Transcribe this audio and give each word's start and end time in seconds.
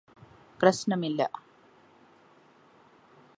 പ്രശ്നമില്ല 0.59 1.21